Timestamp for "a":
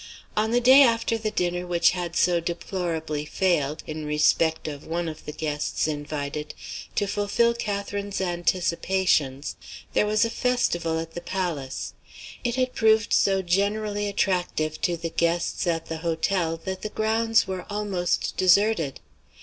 10.25-10.31